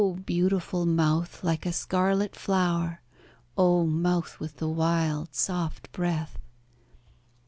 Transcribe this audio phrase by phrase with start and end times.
[0.25, 3.01] beautiful mouth like a scarlet flow'r,
[3.55, 3.85] Oh!
[3.85, 6.39] mouth with the wild, soft breath!